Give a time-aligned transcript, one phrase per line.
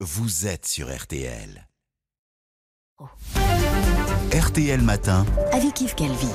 [0.00, 1.66] vous êtes sur RTL.
[4.30, 5.24] RTL Matin.
[5.52, 6.28] avec Yves Calvi.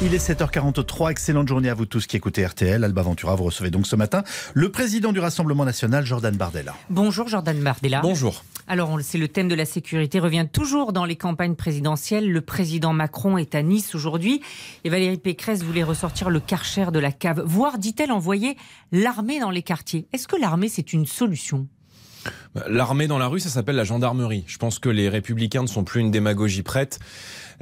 [0.00, 2.84] Il est 7h43, excellente journée à vous tous qui écoutez RTL.
[2.84, 4.22] Alba Ventura, vous recevez donc ce matin
[4.54, 6.76] le président du Rassemblement national, Jordan Bardella.
[6.88, 8.00] Bonjour Jordan Bardella.
[8.00, 8.44] Bonjour.
[8.68, 12.30] Alors on le sait, le thème de la sécurité revient toujours dans les campagnes présidentielles.
[12.30, 14.40] Le président Macron est à Nice aujourd'hui
[14.84, 18.56] et Valérie Pécresse voulait ressortir le karcher de la cave, voire, dit-elle, envoyer
[18.92, 20.06] l'armée dans les quartiers.
[20.12, 21.66] Est-ce que l'armée c'est une solution?
[22.66, 24.44] L'armée dans la rue, ça s'appelle la gendarmerie.
[24.46, 26.98] Je pense que les républicains ne sont plus une démagogie prête.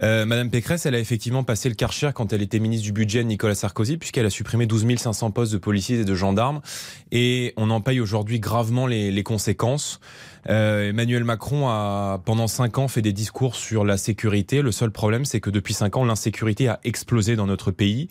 [0.02, 3.23] Euh, Madame Pécresse, elle a effectivement passé le Karcher quand elle était ministre du budget
[3.23, 6.61] de Nicolas Sarkozy, puisqu'elle a supprimé 12 500 postes de policiers et de gendarmes.
[7.11, 10.01] Et on en paye aujourd'hui gravement les, conséquences.
[10.48, 14.62] Euh, Emmanuel Macron a, pendant cinq ans, fait des discours sur la sécurité.
[14.62, 18.09] Le seul problème, c'est que depuis cinq ans, l'insécurité a explosé dans notre pays.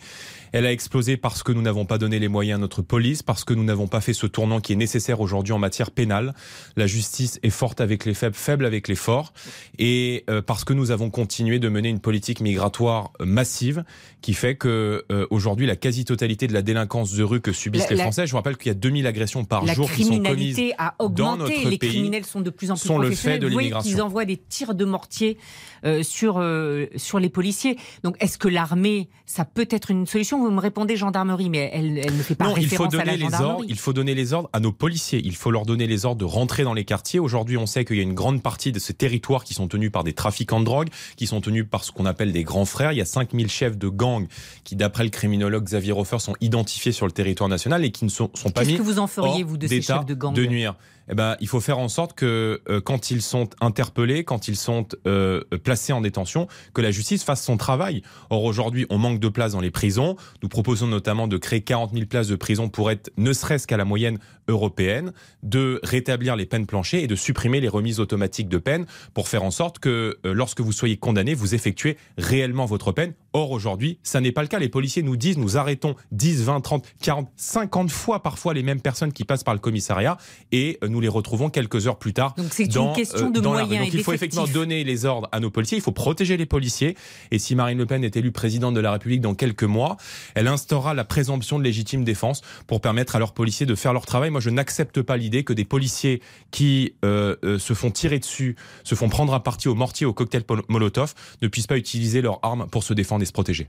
[0.52, 3.44] Elle a explosé parce que nous n'avons pas donné les moyens à notre police, parce
[3.44, 6.34] que nous n'avons pas fait ce tournant qui est nécessaire aujourd'hui en matière pénale.
[6.76, 9.32] La justice est forte avec les faibles, faible avec les forts,
[9.78, 13.84] et euh, parce que nous avons continué de mener une politique migratoire massive
[14.20, 17.90] qui fait que euh, aujourd'hui la quasi-totalité de la délinquance de rue que subissent La-
[17.90, 20.02] les la- Français, je vous rappelle qu'il y a 2000 agressions par La jour qui
[20.02, 21.38] sont commises criminalité a dans augmenté.
[21.58, 23.90] notre Les pays criminels sont de plus en plus sont le fait de l'immigration.
[23.90, 25.38] qu'ils envoient des tirs de mortier
[25.84, 27.76] euh, sur, euh, sur les policiers.
[28.02, 30.40] Donc est-ce que l'armée, ça peut être une solution?
[30.42, 33.04] Vous me répondez gendarmerie, mais elle, elle ne fait pas Non, il faut référence à
[33.04, 33.64] la donner les ordres.
[33.68, 35.20] Il faut donner les ordres à nos policiers.
[35.24, 37.20] Il faut leur donner les ordres de rentrer dans les quartiers.
[37.20, 39.92] Aujourd'hui, on sait qu'il y a une grande partie de ces territoires qui sont tenus
[39.92, 42.92] par des trafiquants de drogue, qui sont tenus par ce qu'on appelle des grands frères.
[42.92, 44.26] Il y a 5000 chefs de gang
[44.64, 48.10] qui, d'après le criminologue Xavier Hofer, sont identifiés sur le territoire national et qui ne
[48.10, 50.14] sont, sont pas Qu'est-ce mis que vous en feriez, hors vous, de ces chefs de
[50.14, 50.74] gang de nuire.
[51.10, 54.56] Eh ben, il faut faire en sorte que euh, quand ils sont interpellés, quand ils
[54.56, 58.02] sont euh, placés en détention, que la justice fasse son travail.
[58.30, 60.16] Or aujourd'hui, on manque de places dans les prisons.
[60.42, 63.76] Nous proposons notamment de créer 40 000 places de prison pour être ne serait-ce qu'à
[63.76, 68.58] la moyenne européenne, de rétablir les peines planchées et de supprimer les remises automatiques de
[68.58, 72.92] peine pour faire en sorte que euh, lorsque vous soyez condamné, vous effectuez réellement votre
[72.92, 73.12] peine.
[73.32, 74.58] Or aujourd'hui, ça n'est pas le cas.
[74.58, 78.80] Les policiers nous disent, nous arrêtons 10, 20, 30, 40, 50 fois parfois les mêmes
[78.80, 80.16] personnes qui passent par le commissariat
[80.50, 82.34] et euh, nous les retrouvons quelques heures plus tard.
[82.36, 85.38] Donc c'est une question euh, de moyens Donc il faut effectivement donner les ordres à
[85.38, 86.96] nos policiers, il faut protéger les policiers.
[87.30, 89.96] Et si Marine Le Pen est élue présidente de la République dans quelques mois,
[90.34, 94.06] elle instaurera la présomption de légitime défense pour permettre à leurs policiers de faire leur
[94.06, 94.30] travail.
[94.30, 96.20] Moi, je n'accepte pas l'idée que des policiers
[96.50, 100.12] qui euh, euh, se font tirer dessus, se font prendre à partie au mortier, au
[100.12, 103.68] cocktail Molotov, ne puissent pas utiliser leurs armes pour se défendre et se protéger.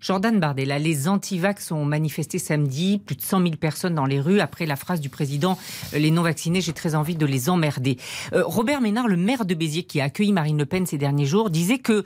[0.00, 4.40] Jordan Bardella, les antivax ont manifesté samedi, plus de 100 000 personnes dans les rues
[4.40, 5.58] après la phrase du président
[5.92, 7.96] Les non-vaccinés, j'ai très envie de les emmerder.
[8.32, 11.26] Euh, Robert Ménard, le maire de Béziers qui a accueilli Marine Le Pen ces derniers
[11.26, 12.04] jours, disait que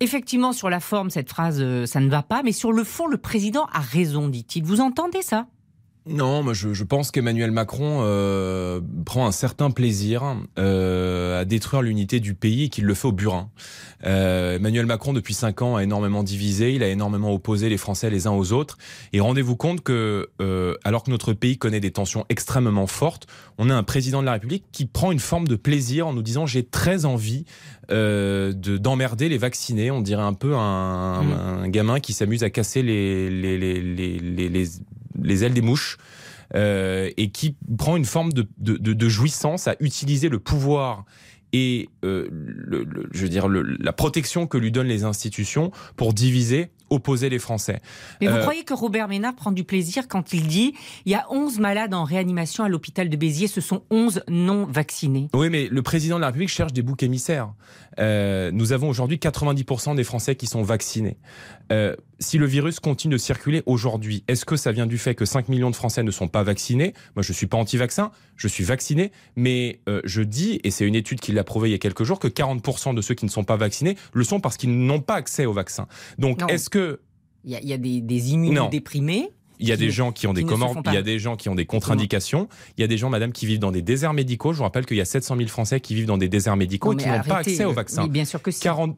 [0.00, 3.06] effectivement sur la forme cette phrase euh, ça ne va pas, mais sur le fond
[3.06, 4.64] le président a raison, dit-il.
[4.64, 5.46] Vous entendez ça?
[6.08, 11.82] Non, moi je, je pense qu'Emmanuel Macron euh, prend un certain plaisir euh, à détruire
[11.82, 13.50] l'unité du pays et qu'il le fait au burin.
[14.06, 18.10] Euh, Emmanuel Macron, depuis cinq ans, a énormément divisé, il a énormément opposé les Français
[18.10, 18.78] les uns aux autres.
[19.12, 23.26] Et rendez-vous compte que, euh, alors que notre pays connaît des tensions extrêmement fortes,
[23.58, 26.22] on a un président de la République qui prend une forme de plaisir en nous
[26.22, 27.44] disant j'ai très envie
[27.90, 29.90] euh, de d'emmerder les vaccinés.
[29.90, 31.32] On dirait un peu un, Mm.
[31.32, 34.66] un gamin qui s'amuse à casser les, les, les, les,
[35.22, 35.96] les, les- les ailes des mouches.
[36.54, 41.04] euh, et qui prend une forme de, jouissance à utiliser le pouvoir
[41.52, 42.28] et euh,
[43.12, 43.28] je veux
[43.80, 47.80] la protection que lui donnent les institutions pour diviser, opposer les Français.
[48.20, 51.14] Mais vous Euh, croyez que Robert Ménard prend du plaisir quand il dit il y
[51.14, 55.50] a 11 malades en réanimation à l'hôpital de Béziers, ce sont 11 non vaccinés Oui,
[55.50, 57.52] mais le président de la République cherche des boucs émissaires.
[57.98, 61.16] Euh, nous avons aujourd'hui 90% des Français qui sont vaccinés.
[61.72, 65.24] Euh, si le virus continue de circuler aujourd'hui, est-ce que ça vient du fait que
[65.24, 66.94] 5 millions de Français ne sont pas vaccinés?
[67.14, 71.20] Moi, je suis pas anti-vaccin, je suis vacciné, mais je dis, et c'est une étude
[71.20, 73.44] qui l'a prouvé il y a quelques jours, que 40% de ceux qui ne sont
[73.44, 75.86] pas vaccinés le sont parce qu'ils n'ont pas accès au vaccin.
[76.18, 76.77] Donc, est-ce que
[77.44, 79.30] Il y a, il y a des, des immunodéprimés.
[79.58, 80.52] il y a des gens qui ont des qui
[80.86, 83.32] il y a des gens qui ont des contre-indications, il y a des gens, madame,
[83.32, 84.52] qui vivent dans des déserts médicaux.
[84.52, 86.92] Je vous rappelle qu'il y a 700 000 Français qui vivent dans des déserts médicaux
[86.92, 88.06] Non, et qui n'ont pas accès au vaccin.
[88.08, 88.60] Bien sûr que si.
[88.60, 88.96] 40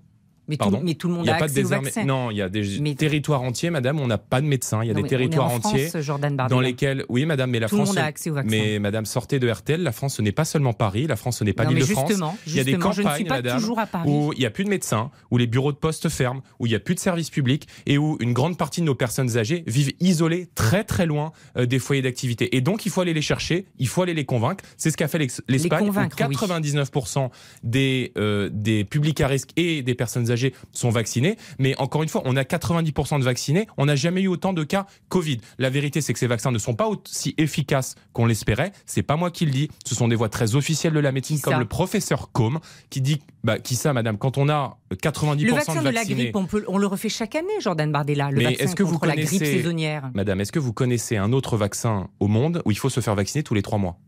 [0.50, 2.04] mais, tout, pardon mais tout le monde il a, a pas de au vaccin.
[2.04, 4.82] Non, il y a des Mais- territoires entiers, madame, on n'a pas de médecins.
[4.82, 7.68] Il y a Non, des territoires en entiers France, dans lesquels, oui, madame, mais la
[7.68, 7.94] tout le France.
[7.96, 8.50] monde a accès au vaccin.
[8.50, 9.82] Mais madame, sortez de RTL.
[9.82, 11.06] La France, ce n'est pas seulement Paris.
[11.06, 12.10] La France, ce n'est pas l'île de France.
[12.46, 14.08] Il y a des justement, je ne suis campagnes, pas madame, toujours à Paris.
[14.10, 16.70] où il n'y a plus de médecins, où les bureaux de poste ferment, où il
[16.70, 19.62] n'y a plus de services publics et où une grande partie de nos personnes âgées
[19.66, 22.56] vivent isolées très très loin euh, des foyers d'activité.
[22.56, 24.64] Et donc il faut aller les chercher, il faut aller les convaincre.
[24.76, 25.18] C'est ce qu'a fait
[25.48, 26.34] l'Espagne où convaincre, oui.
[26.34, 27.30] 99%
[27.62, 31.36] des, euh, des publics à risque et des personnes âgées âgées sont vaccinées.
[31.58, 33.66] Mais encore une fois, on a 90% de vaccinés.
[33.76, 35.38] On n'a jamais eu autant de cas Covid.
[35.58, 38.72] La vérité, c'est que ces vaccins ne sont pas aussi efficaces qu'on l'espérait.
[38.86, 39.70] C'est pas moi qui le dis.
[39.86, 42.58] Ce sont des voix très officielles de la médecine, comme le professeur Combe,
[42.90, 46.36] qui dit, bah, qui ça, madame, quand on a 90% le vaccin de, la grippe,
[46.36, 48.30] on, peut, on, le refait chaque année, Jordan Bardella.
[48.30, 50.10] Le Mais vaccin est-ce que contre vous connaissez, la grippe saisonnière.
[50.14, 53.14] Madame, est-ce que vous connaissez un autre vaccin au monde où il faut se faire
[53.14, 53.98] vacciner tous les trois mois?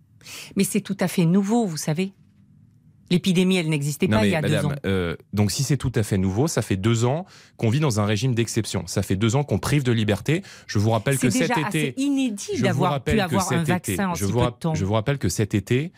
[0.57, 2.13] Mais c'est tout à fait nouveau, vous savez.
[3.13, 4.75] L'épidémie, elle n'existait pas il y a madame, deux ans.
[4.87, 7.27] Euh, donc si c'est tout à fait nouveau, ça fait deux ans
[7.59, 8.85] qu'on vit dans un régime d'exception.
[8.87, 10.43] Ça fait deux ans qu'on prive de liberté.
[10.67, 11.95] Je vous rappelle que cet été...
[11.97, 14.75] C'est inédit d'avoir pu avoir un vaccin en je si vous, peu de temps.
[14.75, 15.93] Je vous rappelle que cet été,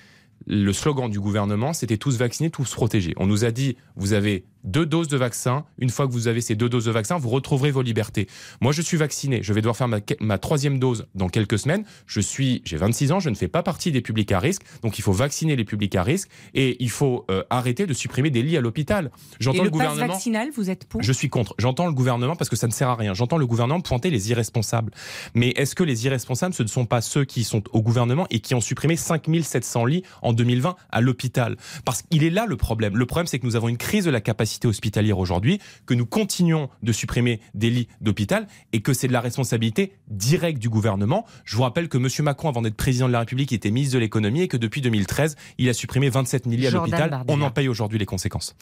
[0.46, 3.14] le slogan du gouvernement, c'était tous vaccinés, tous protégés.
[3.16, 5.64] On nous a dit, vous avez deux doses de vaccin.
[5.78, 8.26] Une fois que vous avez ces deux doses de vaccin, vous retrouverez vos libertés.
[8.60, 9.42] Moi, je suis vacciné.
[9.42, 11.84] Je vais devoir faire ma, ma troisième dose dans quelques semaines.
[12.06, 13.20] Je suis, j'ai 26 ans.
[13.20, 14.62] Je ne fais pas partie des publics à risque.
[14.82, 18.30] Donc, il faut vacciner les publics à risque et il faut euh, arrêter de supprimer
[18.30, 19.10] des lits à l'hôpital.
[19.38, 20.06] J'entends le, le gouvernement.
[20.06, 21.02] Vaccinal, vous êtes pour?
[21.02, 21.54] Je suis contre.
[21.58, 23.14] J'entends le gouvernement parce que ça ne sert à rien.
[23.14, 24.92] J'entends le gouvernement pointer les irresponsables.
[25.34, 28.40] Mais est-ce que les irresponsables, ce ne sont pas ceux qui sont au gouvernement et
[28.40, 31.56] qui ont supprimé 5700 lits en 2020 à l'hôpital?
[31.84, 32.96] Parce qu'il est là le problème.
[32.96, 35.94] Le problème, c'est que nous avons une crise de la capacité hospitalière aujourd'hui aujourd'hui, que
[35.94, 40.68] nous continuons de supprimer des lits d'hôpital et que c'est de la responsabilité directe du
[40.68, 41.24] gouvernement.
[41.44, 42.08] Je vous rappelle que M.
[42.20, 45.36] Macron, avant d'être président de la République, était ministre de l'économie et que depuis 2013,
[45.58, 47.24] il a supprimé 27 000 lits à l'hôpital.
[47.28, 48.54] On en paye aujourd'hui les conséquences.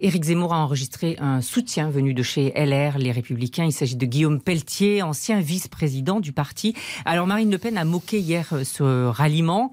[0.00, 3.64] Éric Zemmour a enregistré un soutien venu de chez LR, les Républicains.
[3.64, 6.74] Il s'agit de Guillaume Pelletier, ancien vice-président du parti.
[7.04, 9.72] Alors Marine Le Pen a moqué hier ce ralliement.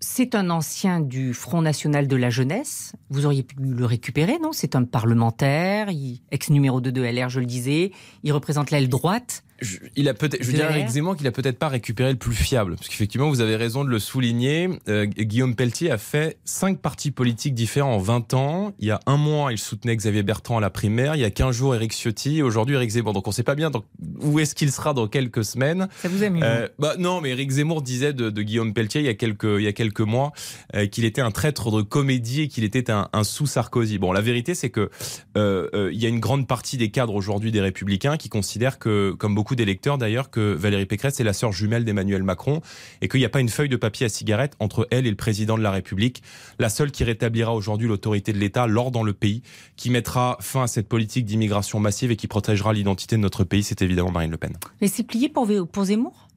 [0.00, 2.92] C'est un ancien du Front National de la Jeunesse.
[3.08, 4.52] Vous auriez pu le récupérer, non?
[4.52, 5.88] C'est un parlementaire,
[6.30, 7.92] ex-numéro 2 de LR, je le disais.
[8.22, 9.42] Il représente l'aile droite.
[9.60, 12.76] Je, il a peut-être, je dirais Zemmour qu'il a peut-être pas récupéré le plus fiable,
[12.76, 14.68] parce qu'effectivement, vous avez raison de le souligner.
[14.88, 18.72] Euh, Guillaume Pelletier a fait cinq partis politiques différents en 20 ans.
[18.78, 21.14] Il y a un mois, il soutenait Xavier Bertrand à la primaire.
[21.14, 22.42] Il y a 15 jours, Éric Ciotti.
[22.42, 23.12] Aujourd'hui, Éric Zemmour.
[23.12, 23.84] Donc, on ne sait pas bien donc,
[24.20, 25.88] où est-ce qu'il sera dans quelques semaines.
[26.02, 29.06] Ça vous amuse euh, bah, Non, mais Éric Zemmour disait de, de, Guillaume Pelletier il
[29.06, 30.32] y a quelques, il y a quelques mois
[30.74, 33.98] euh, qu'il était un traître de comédie et qu'il était un, un sous-Sarkozy.
[33.98, 34.90] Bon, la vérité, c'est que
[35.36, 38.78] euh, euh, il y a une grande partie des cadres aujourd'hui des Républicains qui considèrent
[38.78, 42.60] que, comme beaucoup d'électeurs d'ailleurs, que Valérie Pécresse est la sœur jumelle d'Emmanuel Macron
[43.00, 45.16] et qu'il n'y a pas une feuille de papier à cigarette entre elle et le
[45.16, 46.22] président de la République,
[46.58, 49.42] la seule qui rétablira aujourd'hui l'autorité de l'État, l'ordre dans le pays,
[49.76, 53.62] qui mettra fin à cette politique d'immigration massive et qui protégera l'identité de notre pays,
[53.62, 54.56] c'est évidemment Marine Le Pen.
[54.80, 56.28] Mais c'est plié pour, pour Zemmour?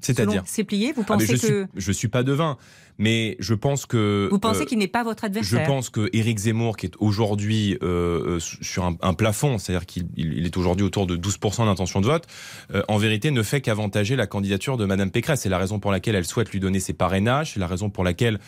[0.00, 0.92] C'est-à-dire C'est plié?
[0.92, 1.46] Vous pensez ah je que...
[1.46, 2.58] Suis, je suis pas devin
[2.98, 5.60] mais je pense que vous pensez euh, qu'il n'est pas votre adversaire.
[5.60, 10.06] Je pense que Éric Zemmour, qui est aujourd'hui euh, sur un, un plafond, c'est-à-dire qu'il
[10.16, 12.26] il est aujourd'hui autour de 12% d'intention de vote,
[12.72, 15.40] euh, en vérité ne fait qu'avantager la candidature de Madame Pécresse.
[15.42, 17.54] C'est la raison pour laquelle elle souhaite lui donner ses parrainages.
[17.54, 18.38] C'est la raison pour laquelle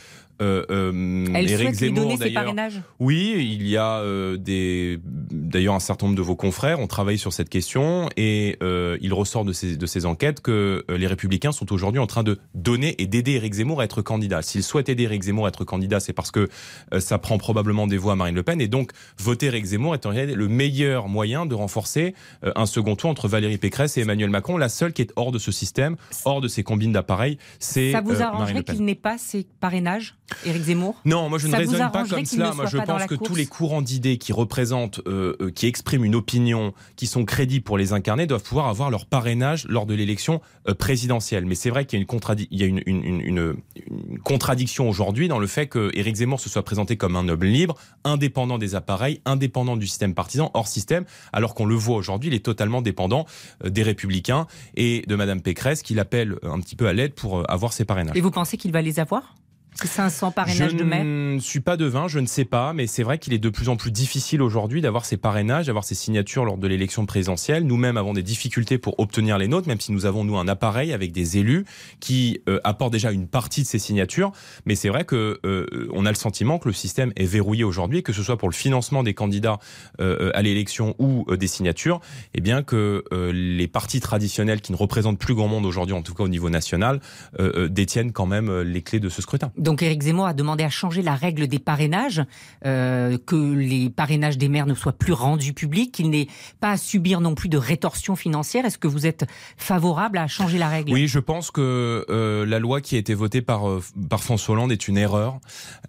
[0.43, 4.98] euh, euh, Elle Éric Zemmour, lui donner ses parrainages Oui, il y a euh, des,
[5.02, 9.14] d'ailleurs un certain nombre de vos confrères ont travaillé sur cette question et euh, il
[9.14, 12.38] ressort de ces, de ces enquêtes que euh, les Républicains sont aujourd'hui en train de
[12.54, 14.35] donner et d'aider Éric Zemmour à être candidat.
[14.42, 16.48] S'il souhaite aider Éric Zemmour à être candidat, c'est parce que
[16.92, 19.94] euh, ça prend probablement des voix à Marine Le Pen et donc voter Éric Zemmour
[19.94, 24.02] est en réalité le meilleur moyen de renforcer un second tour entre Valérie Pécresse et
[24.02, 24.56] Emmanuel Macron.
[24.56, 28.00] La seule qui est hors de ce système, hors de ces combines d'appareils, c'est Ça
[28.00, 31.00] vous arrangerait qu'il n'ait pas ces parrainages Éric Zemmour?
[31.04, 32.52] Non, moi je ne raisonne pas comme cela.
[32.52, 36.14] Moi je pense que tous les courants d'idées qui représentent, euh, euh, qui expriment une
[36.14, 40.40] opinion, qui sont crédibles pour les incarner, doivent pouvoir avoir leur parrainage lors de l'élection
[40.68, 41.46] euh, présidentielle.
[41.46, 44.18] Mais c'est vrai qu'il y a, une, contradi il y a une, une, une, une
[44.26, 47.77] contradiction aujourd'hui dans le fait que Éric Zemmour se soit présenté comme un noble libre,
[48.03, 52.34] indépendant des appareils, indépendant du système partisan, hors système, alors qu'on le voit aujourd'hui, il
[52.34, 53.24] est totalement dépendant
[53.65, 57.39] euh, des Républicains et de Madame Pécresse, qui l'appelle un petit peu à l'aide pour
[57.39, 58.17] euh, avoir ses parrainages.
[58.17, 59.36] Et vous pensez qu'il va les avoir?
[59.84, 62.86] 500 parrainages je de maire Je ne suis pas devin, je ne sais pas, mais
[62.86, 65.94] c'est vrai qu'il est de plus en plus difficile aujourd'hui d'avoir ces parrainages, d'avoir ces
[65.94, 67.64] signatures lors de l'élection présidentielle.
[67.64, 70.92] Nous-mêmes avons des difficultés pour obtenir les nôtres, même si nous avons, nous, un appareil
[70.92, 71.64] avec des élus
[72.00, 74.32] qui euh, apportent déjà une partie de ces signatures.
[74.64, 78.02] Mais c'est vrai que euh, on a le sentiment que le système est verrouillé aujourd'hui,
[78.02, 79.58] que ce soit pour le financement des candidats
[80.00, 82.00] euh, à l'élection ou euh, des signatures,
[82.34, 85.94] et eh bien que euh, les partis traditionnels qui ne représentent plus grand monde aujourd'hui,
[85.94, 87.00] en tout cas au niveau national,
[87.38, 89.50] euh, détiennent quand même les clés de ce scrutin.
[89.67, 92.23] Donc Éric Zemmour a demandé à changer la règle des parrainages,
[92.65, 96.29] euh, que les parrainages des maires ne soient plus rendus publics, qu'il n'ait
[96.61, 98.65] pas à subir non plus de rétorsion financière.
[98.65, 100.93] Est-ce que vous êtes favorable à changer la règle?
[100.93, 104.55] Oui, je pense que euh, la loi qui a été votée par, euh, par François
[104.55, 105.41] Hollande est une erreur.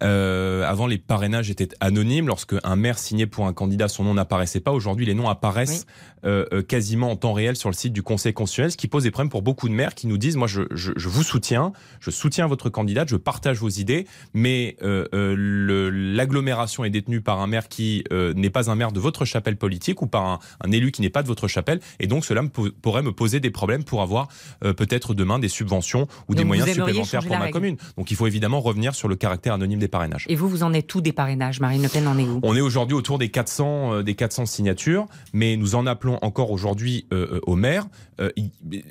[0.02, 2.26] Euh, avant, les parrainages étaient anonymes.
[2.26, 4.72] Lorsque un maire signait pour un candidat, son nom n'apparaissait pas.
[4.72, 5.86] Aujourd'hui, les noms apparaissent
[6.24, 6.64] oui.
[6.66, 9.30] quasiment en temps réel sur le site du Conseil constitutionnel, ce qui pose des problèmes
[9.30, 12.48] pour beaucoup de maires qui nous disent, moi, je, je, je vous soutiens, je soutiens
[12.48, 17.46] votre candidate, je partage vos vos idées, mais euh, euh, l'agglomération est détenue par un
[17.46, 20.72] maire qui euh, n'est pas un maire de votre chapelle politique ou par un, un
[20.72, 23.50] élu qui n'est pas de votre chapelle, et donc cela me pourrait me poser des
[23.50, 24.28] problèmes pour avoir
[24.60, 27.52] peut-être demain des subventions ou des moyens supplémentaires pour ma règle.
[27.52, 27.76] commune.
[27.96, 30.24] Donc il faut évidemment revenir sur le caractère anonyme des parrainages.
[30.28, 32.40] Et vous, vous en êtes tout des parrainages Marine Le Pen en est où?
[32.42, 36.50] On est aujourd'hui autour des 400, euh, des 400 signatures, mais nous en appelons encore
[36.50, 37.06] aujourd'hui
[37.46, 37.86] au maire.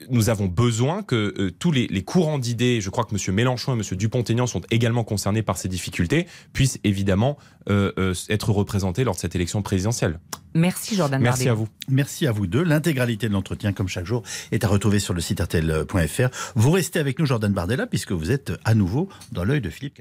[0.09, 3.35] Nous avons besoin que tous les, les courants d'idées, je crois que M.
[3.35, 3.97] Mélenchon et M.
[3.97, 7.37] Dupont-Aignan sont également concernés par ces difficultés, puissent évidemment
[7.69, 10.19] euh, euh, être représentés lors de cette élection présidentielle.
[10.53, 11.67] Merci Jordan Merci à vous.
[11.89, 12.63] Merci à vous deux.
[12.63, 16.29] L'intégralité de l'entretien, comme chaque jour, est à retrouver sur le site rtl.fr.
[16.55, 19.95] Vous restez avec nous, Jordan Bardella, puisque vous êtes à nouveau dans l'œil de Philippe.